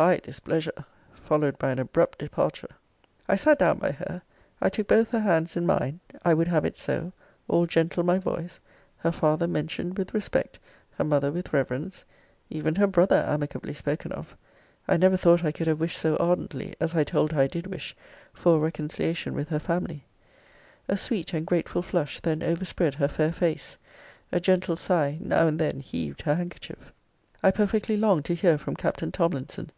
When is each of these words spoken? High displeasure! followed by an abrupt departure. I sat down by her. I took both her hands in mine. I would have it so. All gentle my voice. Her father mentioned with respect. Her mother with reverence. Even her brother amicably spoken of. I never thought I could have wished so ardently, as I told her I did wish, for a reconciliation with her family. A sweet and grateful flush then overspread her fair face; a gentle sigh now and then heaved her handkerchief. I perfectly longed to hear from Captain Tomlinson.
High 0.00 0.18
displeasure! 0.18 0.84
followed 1.12 1.58
by 1.58 1.72
an 1.72 1.80
abrupt 1.80 2.18
departure. 2.20 2.68
I 3.28 3.34
sat 3.34 3.58
down 3.58 3.78
by 3.78 3.90
her. 3.90 4.22
I 4.60 4.68
took 4.68 4.86
both 4.86 5.10
her 5.10 5.18
hands 5.18 5.56
in 5.56 5.66
mine. 5.66 5.98
I 6.24 6.34
would 6.34 6.46
have 6.46 6.64
it 6.64 6.76
so. 6.76 7.12
All 7.48 7.66
gentle 7.66 8.04
my 8.04 8.20
voice. 8.20 8.60
Her 8.98 9.10
father 9.10 9.48
mentioned 9.48 9.98
with 9.98 10.14
respect. 10.14 10.60
Her 10.92 11.02
mother 11.02 11.32
with 11.32 11.52
reverence. 11.52 12.04
Even 12.48 12.76
her 12.76 12.86
brother 12.86 13.24
amicably 13.26 13.74
spoken 13.74 14.12
of. 14.12 14.36
I 14.86 14.98
never 14.98 15.16
thought 15.16 15.42
I 15.44 15.50
could 15.50 15.66
have 15.66 15.80
wished 15.80 15.98
so 15.98 16.14
ardently, 16.18 16.74
as 16.78 16.94
I 16.94 17.02
told 17.02 17.32
her 17.32 17.40
I 17.40 17.46
did 17.48 17.66
wish, 17.66 17.96
for 18.32 18.54
a 18.54 18.58
reconciliation 18.60 19.34
with 19.34 19.48
her 19.48 19.58
family. 19.58 20.04
A 20.86 20.96
sweet 20.96 21.34
and 21.34 21.44
grateful 21.44 21.82
flush 21.82 22.20
then 22.20 22.44
overspread 22.44 22.94
her 22.94 23.08
fair 23.08 23.32
face; 23.32 23.78
a 24.30 24.38
gentle 24.38 24.76
sigh 24.76 25.18
now 25.20 25.48
and 25.48 25.58
then 25.58 25.80
heaved 25.80 26.22
her 26.22 26.36
handkerchief. 26.36 26.92
I 27.42 27.50
perfectly 27.50 27.96
longed 27.96 28.26
to 28.26 28.34
hear 28.36 28.56
from 28.58 28.76
Captain 28.76 29.10
Tomlinson. 29.10 29.72